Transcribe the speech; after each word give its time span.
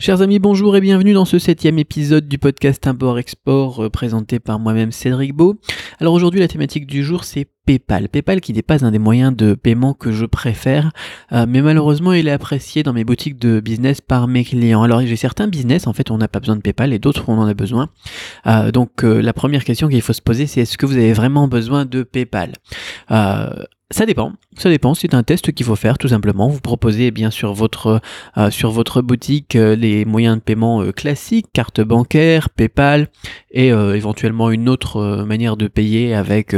Chers 0.00 0.22
amis, 0.22 0.38
bonjour 0.38 0.76
et 0.76 0.80
bienvenue 0.80 1.12
dans 1.12 1.24
ce 1.24 1.40
septième 1.40 1.76
épisode 1.76 2.28
du 2.28 2.38
podcast 2.38 2.86
Import-Export 2.86 3.82
euh, 3.82 3.90
présenté 3.90 4.38
par 4.38 4.60
moi-même 4.60 4.92
Cédric 4.92 5.34
Beau. 5.34 5.56
Alors 5.98 6.14
aujourd'hui 6.14 6.38
la 6.38 6.46
thématique 6.46 6.86
du 6.86 7.02
jour 7.02 7.24
c'est 7.24 7.48
PayPal. 7.66 8.08
PayPal 8.08 8.40
qui 8.40 8.52
n'est 8.52 8.62
pas 8.62 8.84
un 8.84 8.92
des 8.92 9.00
moyens 9.00 9.34
de 9.34 9.54
paiement 9.54 9.94
que 9.94 10.12
je 10.12 10.24
préfère, 10.24 10.92
euh, 11.32 11.46
mais 11.48 11.62
malheureusement 11.62 12.12
il 12.12 12.28
est 12.28 12.30
apprécié 12.30 12.84
dans 12.84 12.92
mes 12.92 13.02
boutiques 13.02 13.40
de 13.40 13.58
business 13.58 14.00
par 14.00 14.28
mes 14.28 14.44
clients. 14.44 14.84
Alors 14.84 15.00
j'ai 15.00 15.16
certains 15.16 15.48
business 15.48 15.88
en 15.88 15.92
fait 15.92 16.12
on 16.12 16.18
n'a 16.18 16.28
pas 16.28 16.38
besoin 16.38 16.54
de 16.54 16.62
PayPal 16.62 16.92
et 16.92 17.00
d'autres 17.00 17.24
on 17.28 17.36
en 17.36 17.48
a 17.48 17.54
besoin. 17.54 17.88
Euh, 18.46 18.70
donc 18.70 19.02
la 19.02 19.32
première 19.32 19.64
question 19.64 19.88
qu'il 19.88 20.00
faut 20.00 20.12
se 20.12 20.22
poser 20.22 20.46
c'est 20.46 20.60
est-ce 20.60 20.78
que 20.78 20.86
vous 20.86 20.96
avez 20.96 21.12
vraiment 21.12 21.48
besoin 21.48 21.86
de 21.86 22.04
PayPal? 22.04 22.52
Ça 23.90 24.04
dépend, 24.04 24.34
ça 24.58 24.68
dépend. 24.68 24.92
C'est 24.92 25.14
un 25.14 25.22
test 25.22 25.50
qu'il 25.52 25.64
faut 25.64 25.74
faire 25.74 25.96
tout 25.96 26.08
simplement. 26.08 26.48
Vous 26.48 26.60
proposez 26.60 27.10
bien 27.10 27.30
sûr 27.30 27.54
votre 27.54 28.02
euh, 28.36 28.50
sur 28.50 28.70
votre 28.70 29.00
boutique 29.00 29.56
euh, 29.56 29.74
les 29.76 30.04
moyens 30.04 30.36
de 30.36 30.42
paiement 30.42 30.82
euh, 30.82 30.92
classiques, 30.92 31.46
carte 31.54 31.80
bancaire, 31.80 32.50
PayPal 32.50 33.08
et 33.50 33.68
éventuellement 33.68 34.50
une 34.50 34.68
autre 34.68 35.24
manière 35.26 35.56
de 35.56 35.68
payer 35.68 36.14
avec 36.14 36.54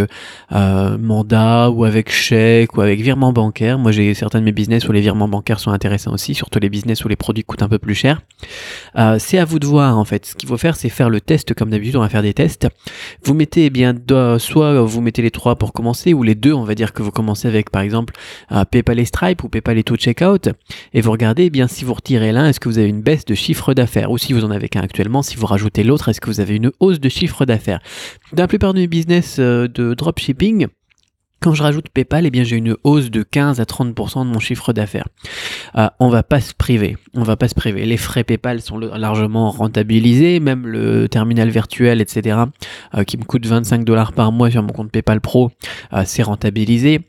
mandat 0.50 1.70
ou 1.70 1.84
avec 1.84 2.10
chèque 2.10 2.76
ou 2.76 2.80
avec 2.80 3.00
virement 3.00 3.32
bancaire. 3.32 3.78
Moi 3.78 3.92
j'ai 3.92 4.12
certains 4.12 4.40
de 4.40 4.44
mes 4.44 4.52
business 4.52 4.88
où 4.88 4.92
les 4.92 5.00
virements 5.00 5.28
bancaires 5.28 5.60
sont 5.60 5.70
intéressants 5.70 6.12
aussi, 6.12 6.34
surtout 6.34 6.58
les 6.58 6.68
business 6.68 7.04
où 7.04 7.08
les 7.08 7.14
produits 7.14 7.44
coûtent 7.44 7.62
un 7.62 7.68
peu 7.68 7.78
plus 7.78 7.94
cher. 7.94 8.22
c'est 9.18 9.38
à 9.38 9.44
vous 9.44 9.60
de 9.60 9.66
voir 9.66 9.96
en 9.96 10.04
fait. 10.04 10.26
Ce 10.26 10.34
qu'il 10.34 10.48
faut 10.48 10.58
faire 10.58 10.74
c'est 10.74 10.88
faire 10.88 11.08
le 11.08 11.20
test 11.20 11.54
comme 11.54 11.70
d'habitude. 11.70 11.94
On 11.94 12.00
va 12.00 12.08
faire 12.08 12.22
des 12.22 12.34
tests. 12.34 12.66
Vous 13.22 13.34
mettez 13.34 13.66
eh 13.66 13.70
bien 13.70 13.94
soit 14.38 14.82
vous 14.82 15.00
mettez 15.00 15.22
les 15.22 15.30
trois 15.30 15.54
pour 15.54 15.72
commencer 15.72 16.12
ou 16.12 16.24
les 16.24 16.34
deux. 16.34 16.52
On 16.52 16.64
va 16.64 16.74
dire 16.74 16.92
que 16.92 17.04
vous 17.04 17.12
commencez 17.20 17.48
avec 17.48 17.70
par 17.70 17.82
exemple 17.82 18.14
PayPal 18.70 18.98
et 18.98 19.04
Stripe 19.04 19.44
ou 19.44 19.48
PayPal 19.48 19.78
et 19.78 19.82
checkout 19.82 20.48
et 20.92 21.00
vous 21.00 21.10
regardez 21.10 21.44
eh 21.44 21.50
bien 21.50 21.68
si 21.68 21.84
vous 21.84 21.94
retirez 21.94 22.32
l'un, 22.32 22.46
est-ce 22.46 22.60
que 22.60 22.68
vous 22.68 22.78
avez 22.78 22.88
une 22.88 23.02
baisse 23.02 23.24
de 23.24 23.34
chiffre 23.34 23.74
d'affaires? 23.74 24.10
Ou 24.10 24.18
si 24.18 24.32
vous 24.32 24.44
en 24.44 24.50
avez 24.50 24.68
qu'un 24.68 24.82
actuellement, 24.82 25.22
si 25.22 25.36
vous 25.36 25.46
rajoutez 25.46 25.84
l'autre, 25.84 26.08
est-ce 26.08 26.20
que 26.20 26.30
vous 26.30 26.40
avez 26.40 26.56
une 26.56 26.70
hausse 26.80 27.00
de 27.00 27.08
chiffre 27.08 27.44
d'affaires? 27.44 27.80
Dans 28.32 28.42
la 28.42 28.48
plupart 28.48 28.74
de 28.74 28.80
mes 28.80 28.86
business 28.86 29.36
euh, 29.38 29.68
de 29.68 29.94
dropshipping, 29.94 30.66
quand 31.40 31.54
je 31.54 31.62
rajoute 31.62 31.88
PayPal, 31.88 32.26
eh 32.26 32.30
bien 32.30 32.44
j'ai 32.44 32.56
une 32.56 32.76
hausse 32.84 33.10
de 33.10 33.22
15 33.22 33.60
à 33.60 33.64
30% 33.64 34.26
de 34.26 34.30
mon 34.30 34.38
chiffre 34.38 34.72
d'affaires. 34.72 35.08
Euh, 35.76 35.88
on 35.98 36.08
va 36.08 36.22
pas 36.22 36.40
se 36.40 36.52
priver, 36.54 36.96
on 37.14 37.22
va 37.22 37.36
pas 37.36 37.48
se 37.48 37.54
priver. 37.54 37.86
Les 37.86 37.96
frais 37.96 38.24
PayPal 38.24 38.60
sont 38.60 38.78
largement 38.78 39.50
rentabilisés, 39.50 40.38
même 40.38 40.66
le 40.66 41.08
terminal 41.08 41.48
virtuel, 41.48 42.00
etc., 42.00 42.38
euh, 42.94 43.04
qui 43.04 43.16
me 43.16 43.24
coûte 43.24 43.46
25 43.46 43.84
dollars 43.84 44.12
par 44.12 44.32
mois 44.32 44.50
sur 44.50 44.62
mon 44.62 44.72
compte 44.72 44.90
PayPal 44.90 45.20
Pro, 45.20 45.50
euh, 45.94 46.02
c'est 46.04 46.22
rentabilisé. 46.22 47.00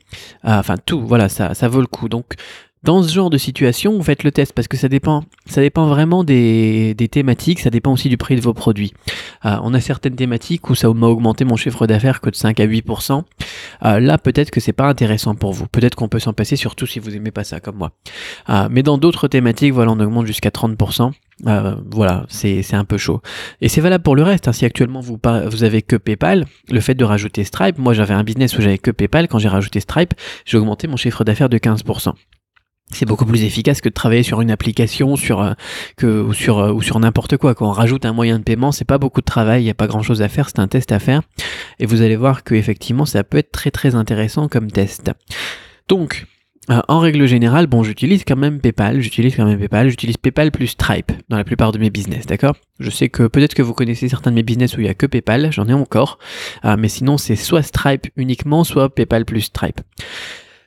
enfin 0.44 0.76
tout, 0.84 1.06
voilà, 1.06 1.28
ça, 1.28 1.68
vaut 1.68 1.80
le 1.80 1.86
coup. 1.86 2.08
Donc 2.08 2.34
dans 2.82 3.02
ce 3.02 3.12
genre 3.12 3.30
de 3.30 3.38
situation, 3.38 3.96
vous 3.96 4.02
faites 4.02 4.24
le 4.24 4.32
test 4.32 4.54
parce 4.54 4.66
que 4.66 4.76
ça 4.76 4.88
dépend, 4.88 5.24
ça 5.46 5.60
dépend 5.60 5.86
vraiment 5.86 6.24
des, 6.24 6.96
thématiques, 7.10 7.60
ça 7.60 7.70
dépend 7.70 7.92
aussi 7.92 8.08
du 8.08 8.16
prix 8.16 8.34
de 8.34 8.40
vos 8.40 8.54
produits. 8.54 8.92
On 9.44 9.74
a 9.74 9.80
certaines 9.80 10.16
thématiques 10.16 10.68
où 10.68 10.74
ça 10.74 10.92
m'a 10.92 11.06
augmenté 11.06 11.44
mon 11.44 11.56
chiffre 11.56 11.86
d'affaires 11.86 12.20
que 12.20 12.30
de 12.30 12.34
5 12.34 12.58
à 12.58 12.66
8%. 12.66 13.22
Euh, 13.84 14.00
là, 14.00 14.18
peut-être 14.18 14.50
que 14.50 14.60
c'est 14.60 14.72
pas 14.72 14.88
intéressant 14.88 15.34
pour 15.34 15.52
vous. 15.52 15.66
Peut-être 15.66 15.94
qu'on 15.94 16.08
peut 16.08 16.18
s'en 16.18 16.32
passer, 16.32 16.56
surtout 16.56 16.86
si 16.86 16.98
vous 16.98 17.14
aimez 17.14 17.30
pas 17.30 17.44
ça 17.44 17.60
comme 17.60 17.76
moi. 17.76 17.92
Euh, 18.48 18.68
mais 18.70 18.82
dans 18.82 18.98
d'autres 18.98 19.28
thématiques, 19.28 19.72
voilà, 19.72 19.92
on 19.92 20.00
augmente 20.00 20.26
jusqu'à 20.26 20.50
30%. 20.50 21.12
voilà, 21.90 22.26
c'est 22.28 22.74
un 22.74 22.84
peu 22.84 22.98
chaud. 22.98 23.20
Et 23.60 23.68
c'est 23.68 23.80
valable 23.80 24.04
pour 24.04 24.16
le 24.16 24.22
reste. 24.22 24.48
Hein. 24.48 24.52
Si 24.52 24.64
actuellement 24.64 25.00
vous, 25.00 25.18
vous 25.46 25.64
avez 25.64 25.82
que 25.82 25.96
PayPal, 25.96 26.46
le 26.70 26.80
fait 26.80 26.94
de 26.94 27.04
rajouter 27.04 27.44
Stripe, 27.44 27.78
moi 27.78 27.94
j'avais 27.94 28.14
un 28.14 28.24
business 28.24 28.56
où 28.56 28.62
j'avais 28.62 28.78
que 28.78 28.90
PayPal, 28.90 29.28
quand 29.28 29.38
j'ai 29.38 29.48
rajouté 29.48 29.80
Stripe, 29.80 30.14
j'ai 30.44 30.58
augmenté 30.58 30.86
mon 30.88 30.96
chiffre 30.96 31.24
d'affaires 31.24 31.48
de 31.48 31.58
15% 31.58 32.12
c'est 32.92 33.06
beaucoup 33.06 33.26
plus 33.26 33.42
efficace 33.44 33.80
que 33.80 33.88
de 33.88 33.94
travailler 33.94 34.22
sur 34.22 34.40
une 34.40 34.50
application 34.50 35.16
sur 35.16 35.40
euh, 35.40 35.52
que 35.96 36.22
ou 36.22 36.32
sur 36.32 36.58
euh, 36.58 36.72
ou 36.72 36.82
sur 36.82 36.98
n'importe 37.00 37.36
quoi 37.36 37.54
quand 37.54 37.68
on 37.68 37.72
rajoute 37.72 38.04
un 38.04 38.12
moyen 38.12 38.38
de 38.38 38.44
paiement 38.44 38.72
c'est 38.72 38.84
pas 38.84 38.98
beaucoup 38.98 39.20
de 39.20 39.26
travail 39.26 39.62
il 39.62 39.64
n'y 39.64 39.70
a 39.70 39.74
pas 39.74 39.86
grand 39.86 40.02
chose 40.02 40.22
à 40.22 40.28
faire 40.28 40.48
c'est 40.48 40.58
un 40.58 40.68
test 40.68 40.92
à 40.92 40.98
faire. 40.98 41.22
Et 41.78 41.86
vous 41.86 42.02
allez 42.02 42.16
voir 42.16 42.44
que 42.44 42.54
effectivement 42.54 43.04
ça 43.04 43.24
peut 43.24 43.38
être 43.38 43.52
très 43.52 43.70
très 43.70 43.94
intéressant 43.94 44.48
comme 44.48 44.70
test. 44.70 45.10
Donc 45.88 46.26
euh, 46.70 46.80
en 46.86 47.00
règle 47.00 47.26
générale, 47.26 47.66
bon, 47.66 47.82
j'utilise 47.82 48.22
quand 48.24 48.36
même 48.36 48.60
PayPal, 48.60 49.00
j'utilise 49.00 49.34
quand 49.34 49.44
même 49.44 49.58
PayPal, 49.58 49.88
j'utilise 49.88 50.16
PayPal 50.16 50.52
plus 50.52 50.68
Stripe 50.68 51.10
dans 51.28 51.36
la 51.36 51.42
plupart 51.42 51.72
de 51.72 51.78
mes 51.78 51.90
business, 51.90 52.24
d'accord? 52.24 52.54
Je 52.78 52.88
sais 52.88 53.08
que 53.08 53.24
peut-être 53.24 53.54
que 53.54 53.62
vous 53.62 53.74
connaissez 53.74 54.08
certains 54.08 54.30
de 54.30 54.36
mes 54.36 54.44
business 54.44 54.76
où 54.76 54.80
il 54.80 54.84
n'y 54.84 54.88
a 54.90 54.94
que 54.94 55.06
PayPal, 55.06 55.50
j'en 55.50 55.66
ai 55.66 55.72
encore, 55.72 56.20
mais 56.78 56.88
sinon 56.88 57.18
c'est 57.18 57.34
soit 57.34 57.62
Stripe 57.62 58.06
uniquement, 58.16 58.62
soit 58.62 58.94
PayPal 58.94 59.24
plus 59.24 59.40
Stripe. 59.40 59.80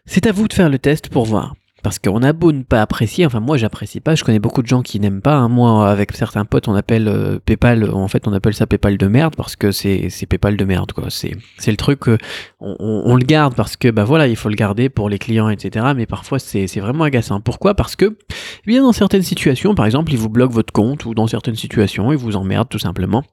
C'est 0.06 0.28
à 0.28 0.34
vous 0.34 0.50
de 0.50 0.54
faire 0.54 0.70
le 0.70 0.80
test 0.80 1.08
pour 1.08 1.26
voir. 1.26 1.56
Parce 1.86 2.00
qu'on 2.00 2.24
a 2.24 2.34
beau 2.34 2.52
ne 2.52 2.64
pas 2.64 2.82
apprécier, 2.82 3.28
enfin 3.28 3.40
moi 3.40 3.58
j'apprécie 3.58 4.00
pas, 4.00 4.16
je 4.16 4.24
connais 4.24 4.40
beaucoup 4.40 4.64
de 4.64 4.68
gens 4.68 4.82
qui 4.82 5.00
n'aiment 5.00 5.22
pas. 5.22 5.36
Hein. 5.36 5.50
Moi 5.50 5.88
avec 5.88 6.14
certains 6.14 6.44
potes 6.44 6.68
on 6.68 6.74
appelle 6.74 7.08
euh, 7.08 7.38
PayPal, 7.38 7.88
en 7.92 8.08
fait 8.08 8.28
on 8.28 8.34
appelle 8.34 8.56
ça 8.56 8.66
PayPal 8.66 8.98
de 8.98 9.06
merde 9.06 9.36
parce 9.36 9.56
que 9.56 9.72
c'est 9.72 10.10
PayPal 10.28 10.58
de 10.58 10.66
merde 10.66 10.94
quoi. 10.94 11.12
C'est 11.12 11.30
le 11.68 11.78
truc, 11.78 12.08
on, 12.08 12.76
on, 12.80 13.16
le 13.16 13.24
garde 13.24 13.54
parce 13.54 13.78
que 13.78 13.92
bah 13.92 14.04
voilà 14.04 14.26
il 14.26 14.36
faut 14.36 14.50
le 14.50 14.56
garder 14.56 14.90
pour 14.90 15.10
les 15.10 15.20
clients 15.20 15.48
etc. 15.48 15.86
Mais 15.96 16.08
parfois 16.08 16.40
c'est 16.40 16.66
vraiment 16.80 17.04
agaçant. 17.04 17.40
Pourquoi? 17.40 17.76
Parce 17.76 17.96
que 17.96 18.18
eh 18.32 18.66
bien 18.66 18.82
dans 18.82 18.92
certaines 18.92 19.22
situations, 19.22 19.76
par 19.76 19.86
exemple 19.86 20.12
ils 20.12 20.18
vous 20.18 20.30
bloquent 20.30 20.56
votre 20.56 20.74
compte 20.74 21.06
ou 21.06 21.14
dans 21.14 21.28
certaines 21.28 21.54
situations 21.54 22.12
ils 22.12 22.18
vous 22.18 22.36
emmerdent 22.36 22.70
tout 22.70 22.80
simplement. 22.80 23.24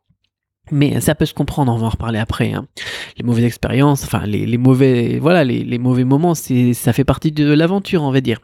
Mais 0.70 1.00
ça 1.00 1.14
peut 1.16 1.26
se 1.26 1.34
comprendre, 1.34 1.72
on 1.72 1.76
va 1.76 1.86
en 1.86 1.90
reparler 1.90 2.20
après. 2.20 2.52
Hein. 2.52 2.66
Les 3.18 3.24
mauvaises 3.24 3.44
expériences, 3.44 4.04
enfin 4.04 4.24
les, 4.26 4.46
les 4.46 4.58
mauvais, 4.58 5.18
voilà, 5.20 5.42
les, 5.42 5.64
les 5.64 5.78
mauvais 5.78 6.04
moments, 6.04 6.34
c'est, 6.34 6.72
ça 6.72 6.92
fait 6.92 7.04
partie 7.04 7.32
de 7.32 7.52
l'aventure, 7.52 8.02
on 8.04 8.12
va 8.12 8.20
dire. 8.20 8.38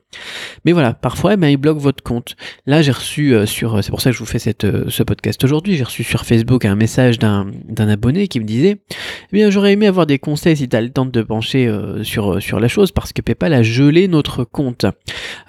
Mais 0.64 0.72
voilà, 0.72 0.94
parfois, 0.94 1.34
eh 1.34 1.36
ben, 1.36 1.48
ils 1.48 1.56
bloquent 1.56 1.78
votre 1.80 2.02
compte. 2.02 2.34
Là, 2.66 2.82
j'ai 2.82 2.90
reçu 2.90 3.34
euh, 3.34 3.46
sur, 3.46 3.82
c'est 3.84 3.90
pour 3.90 4.00
ça 4.00 4.10
que 4.10 4.14
je 4.14 4.18
vous 4.20 4.26
fais 4.26 4.40
cette, 4.40 4.64
euh, 4.64 4.84
ce 4.88 5.04
podcast 5.04 5.42
aujourd'hui, 5.44 5.76
j'ai 5.76 5.84
reçu 5.84 6.02
sur 6.02 6.24
Facebook 6.26 6.64
un 6.64 6.74
message 6.74 7.20
d'un, 7.20 7.46
d'un 7.64 7.88
abonné 7.88 8.26
qui 8.26 8.40
me 8.40 8.44
disait, 8.44 8.78
eh 8.90 8.96
bien, 9.32 9.48
j'aurais 9.50 9.72
aimé 9.72 9.86
avoir 9.86 10.04
des 10.04 10.18
conseils 10.18 10.56
si 10.56 10.68
tu 10.68 10.76
as 10.76 10.80
le 10.80 10.90
temps 10.90 11.06
de 11.06 11.22
pencher 11.22 11.68
euh, 11.68 12.02
sur, 12.02 12.42
sur 12.42 12.58
la 12.58 12.68
chose, 12.68 12.90
parce 12.90 13.12
que 13.12 13.22
PayPal 13.22 13.54
a 13.54 13.62
gelé 13.62 14.08
notre 14.08 14.42
compte. 14.42 14.86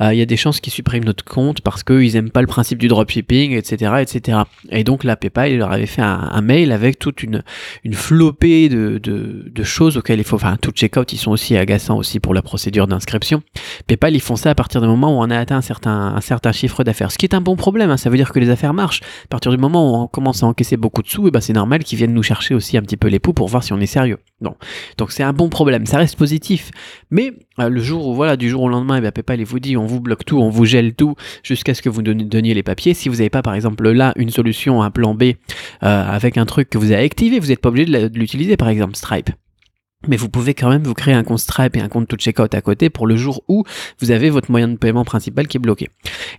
Il 0.02 0.18
y 0.18 0.22
a 0.22 0.26
des 0.26 0.38
chances 0.38 0.62
qu'ils 0.62 0.72
suppriment 0.72 1.04
notre 1.04 1.26
compte 1.26 1.62
parce 1.62 1.84
qu'ils 1.84 2.16
aiment 2.16 2.32
pas 2.32 2.42
le 2.42 2.48
principe 2.48 2.80
du 2.80 2.88
dropshipping, 2.88 3.52
etc., 3.52 3.96
etc. 4.02 4.40
Et 4.70 4.84
donc 4.84 5.04
là, 5.04 5.18
PayPal, 5.18 5.52
il 5.52 5.58
leur 5.58 5.72
avait 5.72 5.86
fait 5.86 6.02
un, 6.02 6.42
mail 6.42 6.72
avec 6.72 7.00
toute 7.00 7.22
une, 7.22 7.44
une 7.84 7.94
flopée 7.94 8.70
de, 8.70 8.98
de, 8.98 9.64
choses 9.64 9.98
auxquelles 9.98 10.20
il 10.20 10.24
faut, 10.24 10.38
enfin, 10.38 10.58
tout 10.62 10.72
checkout, 10.72 11.12
ils 11.12 11.18
sont 11.18 11.32
aussi 11.32 11.58
agaçants 11.58 11.98
aussi 11.98 12.20
pour 12.20 12.34
la 12.34 12.42
procédure 12.42 12.88
d'inscription. 12.88 13.44
PayPal, 13.88 14.16
ils 14.16 14.22
font 14.22 14.38
ça 14.38 14.52
à 14.52 14.56
partir 14.56 14.82
du 14.82 14.88
moment 14.88 15.18
où 15.18 15.22
on 15.22 15.30
a 15.30 15.38
atteint 15.38 15.58
un 15.58 15.62
certain, 15.62 16.14
un 16.16 16.22
certain 16.22 16.54
chiffre 16.54 16.84
d'affaires, 16.84 17.12
ce 17.12 17.18
qui 17.18 17.26
est 17.26 17.36
un 17.36 17.42
bon 17.42 17.58
problème, 17.58 17.90
hein. 17.90 17.98
ça 17.98 18.10
veut 18.10 18.18
dire 18.18 18.32
que 18.32 18.40
les 18.40 18.50
affaires 18.50 18.74
marchent. 18.74 19.02
À 19.26 19.28
partir 19.28 19.52
du 19.52 19.58
moment 19.58 19.92
où 19.92 20.04
on 20.04 20.08
commence 20.08 20.44
à 20.44 20.48
encaisser 20.48 20.78
beaucoup 20.78 21.02
de 21.02 21.10
sous, 21.10 21.26
et 21.26 21.28
eh 21.28 21.32
ben 21.32 21.42
c'est 21.42 21.54
normal 21.54 21.84
qu'ils 21.84 21.98
viennent 21.98 22.14
nous 22.14 22.24
chercher 22.24 22.56
aussi 22.56 22.78
un 22.78 22.82
petit 22.82 22.98
peu 22.98 23.10
les 23.10 23.20
poux 23.20 23.34
pour 23.34 23.48
voir 23.48 23.64
si 23.64 23.74
on 23.74 23.80
est 23.80 23.86
sérieux. 23.86 24.18
Non. 24.42 24.56
Donc 24.98 25.12
c'est 25.12 25.24
un 25.24 25.34
bon 25.34 25.50
problème, 25.50 25.86
ça 25.86 25.98
reste 25.98 26.16
positif. 26.16 26.72
Mais 27.12 27.34
euh, 27.60 27.70
le 27.70 27.82
jour 27.82 28.08
où, 28.08 28.14
voilà, 28.14 28.38
du 28.38 28.50
jour 28.50 28.64
au 28.64 28.70
lendemain, 28.70 28.98
eh 28.98 29.02
bien 29.02 29.12
PayPal, 29.12 29.40
il 29.40 29.46
vous 29.46 29.60
dit, 29.60 29.76
on 29.76 29.86
vous 29.90 30.02
bloque 30.02 30.26
tout, 30.26 30.40
on 30.40 30.50
vous 30.50 30.66
gèle 30.66 30.94
tout, 30.94 31.16
jusqu'à 31.44 31.74
ce 31.74 31.82
que 31.82 31.90
vous 31.90 32.02
donniez 32.02 32.54
les 32.54 32.64
papiers. 32.64 32.94
Si 32.94 33.10
vous 33.10 33.16
n'avez 33.16 33.30
pas, 33.30 33.42
par 33.42 33.54
exemple, 33.54 33.90
là, 33.90 34.14
une 34.16 34.30
solution, 34.30 34.82
un 34.82 34.92
plan 34.92 35.14
B, 35.14 35.24
euh, 35.24 35.34
avec 35.82 36.38
un 36.38 36.46
truc 36.46 36.70
que 36.70 36.78
vous 36.78 36.92
avez 36.92 37.04
activé, 37.04 37.40
vous 37.40 37.48
n'êtes 37.48 37.62
pas 37.62 37.70
obligé 37.70 37.86
de 37.86 38.20
l'utiliser, 38.20 38.58
par 38.58 38.70
exemple, 38.70 38.96
Stripe. 38.96 39.32
Mais 40.08 40.16
vous 40.16 40.30
pouvez 40.30 40.54
quand 40.54 40.70
même 40.70 40.84
vous 40.84 40.94
créer 40.94 41.14
un 41.14 41.24
compte 41.24 41.40
Stripe 41.40 41.76
et 41.76 41.82
un 41.82 41.90
compte 41.90 42.08
tout 42.08 42.16
checkout 42.16 42.54
à 42.54 42.62
côté 42.62 42.90
pour 42.90 43.06
le 43.06 43.18
jour 43.18 43.44
où 43.50 43.66
vous 44.00 44.12
avez 44.12 44.30
votre 44.30 44.50
moyen 44.50 44.70
de 44.70 44.78
paiement 44.78 45.04
principal 45.04 45.48
qui 45.48 45.58
est 45.58 45.60
bloqué. 45.60 45.90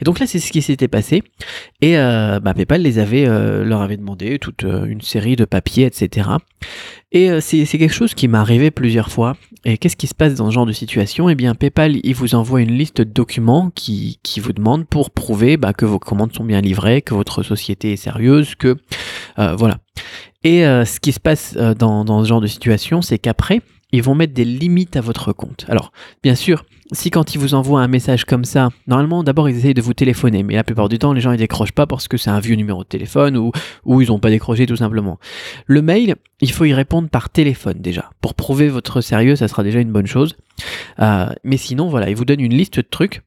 Et 0.01 0.05
donc 0.05 0.19
là, 0.19 0.27
c'est 0.27 0.39
ce 0.39 0.51
qui 0.51 0.63
s'était 0.63 0.89
passé. 0.89 1.23
Et 1.81 1.99
euh, 1.99 2.41
bah, 2.41 2.55
PayPal 2.55 2.83
les 2.83 2.99
avait, 2.99 3.27
euh, 3.27 3.65
leur 3.65 3.83
avait 3.83 3.97
demandé 3.97 4.39
toute 4.39 4.65
euh, 4.65 4.85
une 4.85 5.01
série 5.01 5.37
de 5.37 5.45
papiers, 5.45 5.87
etc. 5.87 6.31
Et 7.13 7.31
euh, 7.31 7.41
c'est 7.41 7.67
quelque 7.67 7.93
chose 7.93 8.15
qui 8.15 8.29
m'est 8.29 8.39
arrivé 8.39 8.71
plusieurs 8.71 9.11
fois. 9.11 9.37
Et 9.65 9.79
qu'est-ce 9.79 9.97
qui 9.97 10.07
se 10.07 10.15
passe 10.15 10.35
dans 10.35 10.49
ce 10.49 10.55
genre 10.55 10.67
de 10.67 10.73
situation? 10.73 11.29
Eh 11.29 11.35
bien, 11.35 11.55
PayPal, 11.55 11.97
il 12.03 12.15
vous 12.15 12.35
envoie 12.35 12.61
une 12.61 12.77
liste 12.77 12.99
de 12.99 13.05
documents 13.05 13.71
qui, 13.75 14.21
qui 14.23 14.41
vous 14.41 14.53
demande 14.53 14.87
pour 14.87 15.11
prouver 15.11 15.57
bah, 15.57 15.73
que 15.73 15.85
vos 15.85 15.99
commandes 15.99 16.35
sont 16.35 16.45
bien 16.45 16.61
livrées, 16.61 17.03
que 17.03 17.15
votre 17.15 17.43
société 17.43 17.93
est 17.93 17.97
sérieuse, 17.97 18.55
que 18.55 18.77
voilà. 19.37 19.79
Et 20.43 20.65
euh, 20.65 20.85
ce 20.85 21.01
qui 21.01 21.13
se 21.13 21.21
passe 21.21 21.55
euh, 21.57 21.75
dans, 21.75 22.05
dans, 22.05 22.25
ce 22.25 22.29
genre 22.29 22.41
de 22.41 22.47
situation, 22.47 23.03
c'est 23.03 23.19
qu'après, 23.19 23.61
ils 23.93 24.03
vont 24.03 24.15
mettre 24.15 24.35
des 24.35 24.45
limites 24.45 24.97
à 24.97 25.01
votre 25.01 25.33
compte. 25.33 25.65
Alors, 25.69 25.93
bien 26.23 26.35
sûr, 26.35 26.65
si 26.93 27.11
quand 27.11 27.35
ils 27.35 27.39
vous 27.39 27.55
envoient 27.55 27.81
un 27.81 27.89
message 27.89 28.25
comme 28.25 28.45
ça, 28.45 28.71
normalement, 28.87 29.23
d'abord, 29.23 29.49
ils 29.49 29.57
essayent 29.57 29.75
de 29.75 29.83
vous 29.83 29.95
téléphoner, 29.95 30.43
mais 30.43 30.55
la 30.55 30.65
plupart 30.65 30.89
du 30.89 30.99
temps, 30.99 31.13
les 31.13 31.21
gens, 31.21 31.33
ils 31.33 31.39
décrochent 31.39 31.73
pas 31.73 31.87
parce 31.87 32.09
que 32.09 32.17
c'est 32.17 32.31
un 32.31 32.41
vieux 32.41 32.57
numéro 32.57 32.83
de 32.83 32.89
téléphone 32.89 33.37
ou, 33.37 33.53
ou 33.85 34.01
ils 34.01 34.09
n'ont 34.09 34.19
pas 34.19 34.31
décroché 34.31 34.67
tout 34.67 34.77
simplement. 34.77 35.19
Le 35.67 35.83
mail, 35.83 36.17
il 36.41 36.51
faut 36.51 36.65
y 36.65 36.75
répondre 36.75 37.09
par 37.09 37.31
téléphone 37.31 37.79
déjà. 37.79 38.11
Pour 38.21 38.35
prouver 38.35 38.69
votre 38.69 39.01
sérieux, 39.01 39.37
ça 39.37 39.49
sera 39.49 39.63
déjà 39.63 39.81
une 39.81 39.93
bonne 39.93 40.07
chose. 40.07 40.37
Euh, 41.01 41.27
mais 41.45 41.57
sinon, 41.57 41.89
voilà, 41.89 42.11
ils 42.11 42.17
vous 42.17 42.25
donnent 42.25 42.41
une 42.41 42.55
liste 42.55 42.77
de 42.77 42.83
trucs 42.83 43.23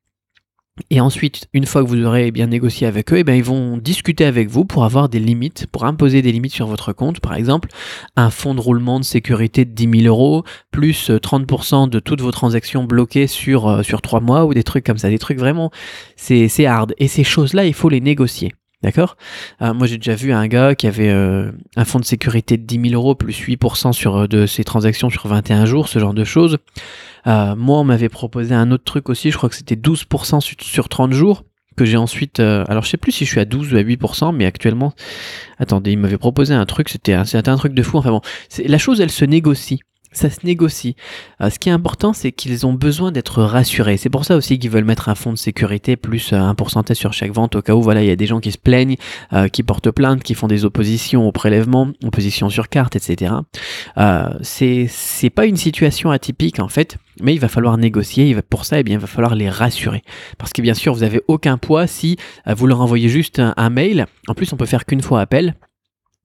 et 0.90 1.00
ensuite, 1.02 1.48
une 1.54 1.68
fois 1.68 1.84
que 1.84 1.88
vous 1.88 2.04
aurez 2.04 2.32
bien 2.32 2.48
négocié 2.48 2.88
avec 2.88 3.14
eux, 3.14 3.18
eh 3.20 3.24
bien, 3.24 3.36
ils 3.36 3.44
vont 3.44 3.78
discuter 3.78 4.26
avec 4.26 4.50
vous 4.50 4.66
pour 4.66 4.84
avoir 4.86 5.08
des 5.08 5.20
limites, 5.20 5.68
pour 5.68 5.86
imposer 5.86 6.24
des 6.24 6.32
limites 6.32 6.54
sur 6.54 6.66
votre 6.66 6.94
compte. 6.94 7.20
Par 7.20 7.36
exemple, 7.36 7.70
un 8.16 8.32
fonds 8.32 8.56
de 8.56 8.60
roulement 8.60 9.00
de 9.00 9.06
sécurité 9.06 9.66
de 9.66 9.72
10 9.72 10.02
000 10.02 10.08
euros, 10.08 10.44
plus 10.72 11.12
30% 11.12 11.90
de 11.90 12.00
toutes 12.00 12.22
vos 12.22 12.32
transactions 12.32 12.86
bloquées 12.86 13.28
sur, 13.28 13.68
euh, 13.68 13.84
sur 13.84 14.02
3 14.02 14.20
mois 14.20 14.46
ou 14.46 14.56
des 14.56 14.64
trucs 14.64 14.86
comme 14.86 14.98
ça. 14.98 15.10
Des 15.10 15.20
trucs 15.20 15.38
vraiment, 15.38 15.70
c'est 16.16 16.66
hard. 16.66 16.96
Et 16.98 17.08
ces 17.08 17.24
choses-là, 17.24 17.66
il 17.66 17.74
faut 17.76 17.90
les 17.90 18.02
négocier. 18.02 18.54
D'accord? 18.84 19.16
Euh, 19.62 19.74
Moi, 19.74 19.88
j'ai 19.88 19.98
déjà 19.98 20.14
vu 20.14 20.34
un 20.34 20.46
gars 20.48 20.76
qui 20.76 20.88
avait 20.88 21.10
euh, 21.10 21.52
un 21.78 21.86
fonds 21.86 22.00
de 22.00 22.06
sécurité 22.06 22.58
de 22.58 22.64
10 22.64 22.90
000 22.90 22.94
euros 22.94 23.16
plus 23.16 23.34
8% 23.34 23.94
sur, 23.94 24.18
euh, 24.18 24.28
de 24.28 24.46
ses 24.46 24.66
transactions 24.66 25.10
sur 25.10 25.26
21 25.26 25.66
jours, 25.66 25.88
ce 25.88 26.00
genre 26.00 26.14
de 26.14 26.26
choses. 26.26 26.58
Moi, 27.26 27.80
on 27.80 27.84
m'avait 27.84 28.10
proposé 28.10 28.54
un 28.54 28.72
autre 28.72 28.84
truc 28.84 29.10
aussi, 29.10 29.32
je 29.32 29.38
crois 29.38 29.50
que 29.50 29.56
c'était 29.56 29.76
12% 29.76 30.42
sur, 30.42 30.56
sur 30.62 30.90
30 30.90 31.14
jours 31.14 31.44
que 31.76 31.86
j'ai 31.86 31.98
ensuite. 31.98 32.40
alors, 32.40 32.84
je 32.84 32.90
sais 32.90 32.98
plus 32.98 33.12
si 33.12 33.26
je 33.26 33.32
suis 33.32 33.40
à 33.40 33.46
12 33.46 33.74
ou 33.74 33.78
à 33.78 33.82
8%, 33.82 34.36
mais 34.36 34.46
actuellement, 34.46 34.94
attendez, 35.58 35.92
il 35.92 35.98
m'avait 35.98 36.18
proposé 36.18 36.54
un 36.54 36.66
truc, 36.66 36.90
c'était 36.90 37.14
un, 37.14 37.24
un 37.34 37.58
truc 37.58 37.74
de 37.74 37.84
fou. 37.84 37.98
Enfin 37.98 38.12
bon, 38.12 38.22
la 38.64 38.78
chose, 38.78 39.02
elle 39.02 39.12
se 39.12 39.26
négocie 39.26 39.82
ça 40.14 40.30
se 40.30 40.46
négocie. 40.46 40.96
Euh, 41.42 41.50
ce 41.50 41.60
qui 41.60 41.70
est 41.70 41.72
important, 41.72 42.14
c'est 42.14 42.32
qu'ils 42.32 42.66
ont 42.66 42.74
besoin 42.74 43.12
d'être 43.12 43.44
rassurés. 43.44 43.98
C'est 43.98 44.10
pour 44.10 44.26
ça 44.26 44.36
aussi 44.36 44.60
qu'ils 44.60 44.70
veulent 44.70 44.84
mettre 44.84 45.10
un 45.10 45.16
fonds 45.16 45.34
de 45.34 45.38
sécurité 45.38 45.96
plus 45.96 46.34
euh, 46.34 46.38
un 46.38 46.56
pourcentage 46.56 46.98
sur 46.98 47.14
chaque 47.14 47.32
vente 47.32 47.56
au 47.56 47.62
cas 47.62 47.74
où 47.74 47.82
voilà 47.82 48.02
il 48.02 48.08
y 48.08 48.12
a 48.12 48.16
des 48.16 48.26
gens 48.26 48.40
qui 48.40 48.52
se 48.52 48.58
plaignent, 48.58 48.98
euh, 49.34 49.48
qui 49.48 49.64
portent 49.64 49.92
plainte, 49.92 50.24
qui 50.24 50.34
font 50.34 50.48
des 50.48 50.66
oppositions 50.66 51.28
au 51.28 51.32
prélèvement, 51.32 51.90
oppositions 52.04 52.50
sur 52.50 52.70
carte, 52.70 52.96
etc. 52.96 53.34
c'est 54.42 54.88
c'est 54.90 55.30
pas 55.30 55.46
une 55.46 55.58
situation 55.58 56.12
atypique 56.12 56.60
en 56.60 56.68
fait, 56.68 56.98
mais 57.22 57.34
il 57.34 57.40
va 57.40 57.48
falloir 57.48 57.78
négocier. 57.78 58.36
pour 58.50 58.66
ça, 58.66 58.80
eh 58.80 58.84
bien, 58.84 58.96
il 58.96 59.02
va 59.02 59.08
falloir 59.08 59.36
les 59.36 59.50
rassurer 59.50 60.04
parce 60.38 60.54
que 60.54 60.62
bien 60.62 60.74
sûr 60.74 60.94
vous 60.94 61.04
avez 61.04 61.22
aucun 61.28 61.58
poids 61.58 61.88
si 61.88 62.18
vous 62.48 62.68
leur 62.68 62.82
envoyez 62.82 63.10
juste 63.10 63.40
un 63.40 63.70
mail. 63.70 64.06
En 64.28 64.34
plus, 64.34 64.52
on 64.54 64.58
peut 64.58 64.66
faire 64.66 64.86
qu'une 64.86 65.02
fois 65.02 65.22
appel. 65.22 65.56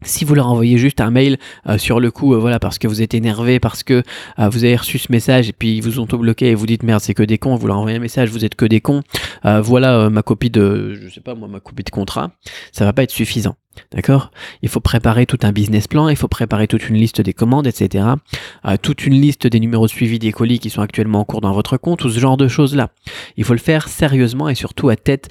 Si 0.05 0.25
vous 0.25 0.37
leur 0.37 0.47
envoyez 0.47 0.79
juste 0.79 1.01
un 1.01 1.11
mail 1.11 1.39
euh, 1.67 1.77
sur 1.77 1.99
le 1.99 2.13
coup, 2.13 2.33
euh, 2.33 2.39
voilà, 2.39 2.61
parce 2.61 2.79
que 2.79 2.87
vous 2.87 3.03
êtes 3.03 3.15
énervé, 3.15 3.59
parce 3.59 3.83
que 3.83 4.05
euh, 4.39 4.49
vous 4.49 4.63
avez 4.63 4.77
reçu 4.77 4.97
ce 4.97 5.11
message 5.11 5.49
et 5.49 5.53
puis 5.53 5.77
ils 5.77 5.83
vous 5.83 5.99
ont 5.99 6.07
tout 6.07 6.19
bloqué 6.19 6.51
et 6.51 6.55
vous 6.55 6.67
dites 6.67 6.85
merde, 6.85 7.01
c'est 7.01 7.15
que 7.15 7.25
des 7.25 7.37
cons, 7.37 7.57
vous 7.57 7.67
leur 7.67 7.79
envoyez 7.79 7.97
un 7.97 8.01
message, 8.01 8.31
vous 8.31 8.45
êtes 8.45 8.55
que 8.55 8.65
des 8.65 8.81
cons, 8.81 9.03
voilà 9.43 10.09
ma 10.09 10.23
copie 10.23 10.51
de, 10.51 10.95
je 10.95 11.09
sais 11.09 11.21
pas 11.21 11.35
moi, 11.35 11.49
ma 11.49 11.59
copie 11.59 11.83
de 11.83 11.91
contrat, 11.91 12.31
ça 12.71 12.85
va 12.85 12.93
pas 12.93 13.03
être 13.03 13.11
suffisant. 13.11 13.57
D'accord? 13.93 14.31
Il 14.63 14.69
faut 14.69 14.81
préparer 14.81 15.27
tout 15.27 15.39
un 15.43 15.53
business 15.53 15.87
plan, 15.87 16.09
il 16.09 16.17
faut 16.17 16.29
préparer 16.29 16.67
toute 16.67 16.89
une 16.89 16.97
liste 16.97 17.21
des 17.21 17.33
commandes, 17.33 17.67
etc. 17.67 18.05
Euh, 18.65 18.77
toute 18.81 19.07
une 19.07 19.21
liste 19.21 19.47
des 19.47 19.61
numéros 19.61 19.87
de 19.87 19.91
suivi 19.91 20.19
des 20.19 20.33
colis 20.33 20.59
qui 20.59 20.71
sont 20.71 20.83
actuellement 20.83 21.21
en 21.21 21.25
cours 21.25 21.41
dans 21.41 21.53
votre 21.53 21.77
compte, 21.77 22.01
tout 22.01 22.11
ce 22.11 22.19
genre 22.19 22.37
de 22.37 22.49
choses-là. 22.49 22.91
Il 23.37 23.45
faut 23.45 23.53
le 23.53 23.59
faire 23.59 23.89
sérieusement 23.89 24.49
et 24.49 24.55
surtout 24.55 24.89
à 24.89 24.97
tête, 24.97 25.29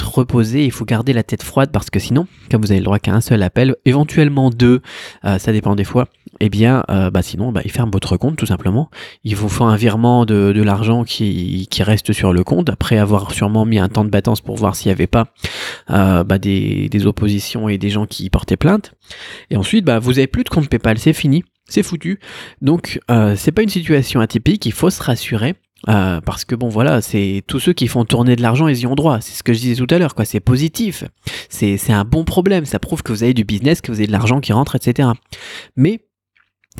reposée. 0.00 0.64
Il 0.64 0.72
faut 0.72 0.84
garder 0.84 1.12
la 1.12 1.22
tête 1.22 1.42
froide 1.42 1.70
parce 1.72 1.90
que 1.90 1.98
sinon, 1.98 2.26
comme 2.50 2.62
vous 2.62 2.72
avez 2.72 2.80
le 2.80 2.84
droit 2.84 2.98
qu'à 2.98 3.12
un 3.12 3.20
seul 3.20 3.42
appel, 3.42 3.76
éventuellement 3.84 4.50
deux, 4.50 4.80
euh, 5.24 5.38
ça 5.38 5.52
dépend 5.52 5.74
des 5.74 5.84
fois, 5.84 6.08
eh 6.40 6.48
bien, 6.48 6.84
euh, 6.90 7.10
bah 7.10 7.22
sinon, 7.22 7.52
bah, 7.52 7.60
il 7.64 7.70
ferme 7.70 7.90
votre 7.90 8.16
compte 8.16 8.36
tout 8.36 8.46
simplement. 8.46 8.90
Il 9.24 9.36
vous 9.36 9.48
faut 9.48 9.64
un 9.64 9.76
virement 9.76 10.24
de, 10.24 10.62
l'argent 10.62 11.04
qui, 11.04 11.68
reste 11.80 12.12
sur 12.12 12.32
le 12.32 12.44
compte 12.44 12.70
après 12.70 12.96
avoir 12.96 13.32
sûrement 13.32 13.64
mis 13.64 13.80
un 13.80 13.88
temps 13.88 14.04
de 14.04 14.10
battance 14.10 14.40
pour 14.40 14.56
voir 14.56 14.76
s'il 14.76 14.88
n'y 14.88 14.92
avait 14.92 15.08
pas 15.08 15.26
bah, 15.88 16.38
des 16.38 17.06
oppositions 17.06 17.51
et 17.68 17.78
des 17.78 17.90
gens 17.90 18.06
qui 18.06 18.28
portaient 18.30 18.56
plainte. 18.56 18.94
Et 19.50 19.56
ensuite, 19.56 19.84
bah, 19.84 19.98
vous 19.98 20.18
avez 20.18 20.26
plus 20.26 20.44
de 20.44 20.48
compte 20.48 20.68
PayPal, 20.68 20.98
c'est 20.98 21.12
fini, 21.12 21.44
c'est 21.68 21.82
foutu. 21.82 22.20
Donc, 22.60 23.00
euh, 23.10 23.34
c'est 23.36 23.52
pas 23.52 23.62
une 23.62 23.68
situation 23.68 24.20
atypique, 24.20 24.66
il 24.66 24.72
faut 24.72 24.90
se 24.90 25.02
rassurer. 25.02 25.54
Euh, 25.88 26.20
parce 26.20 26.44
que 26.44 26.54
bon 26.54 26.68
voilà, 26.68 27.00
c'est 27.00 27.42
tous 27.48 27.58
ceux 27.58 27.72
qui 27.72 27.88
font 27.88 28.04
tourner 28.04 28.36
de 28.36 28.42
l'argent, 28.42 28.68
ils 28.68 28.78
y 28.78 28.86
ont 28.86 28.94
droit. 28.94 29.20
C'est 29.20 29.34
ce 29.34 29.42
que 29.42 29.52
je 29.52 29.58
disais 29.58 29.74
tout 29.74 29.92
à 29.92 29.98
l'heure, 29.98 30.14
quoi. 30.14 30.24
C'est 30.24 30.40
positif. 30.40 31.04
C'est 31.48 31.92
un 31.92 32.04
bon 32.04 32.24
problème. 32.24 32.64
Ça 32.64 32.78
prouve 32.78 33.02
que 33.02 33.12
vous 33.12 33.24
avez 33.24 33.34
du 33.34 33.44
business, 33.44 33.80
que 33.80 33.90
vous 33.90 33.98
avez 33.98 34.06
de 34.06 34.12
l'argent 34.12 34.40
qui 34.40 34.52
rentre, 34.52 34.76
etc. 34.76 35.08
Mais 35.76 36.04